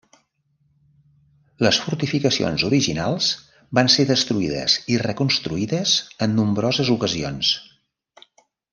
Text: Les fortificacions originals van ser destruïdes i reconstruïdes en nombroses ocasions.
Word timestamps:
Les 1.65 1.79
fortificacions 1.87 2.65
originals 2.71 3.29
van 3.81 3.93
ser 3.97 4.07
destruïdes 4.15 4.81
i 4.95 4.99
reconstruïdes 5.07 5.97
en 6.29 6.37
nombroses 6.43 6.95
ocasions. 6.99 7.57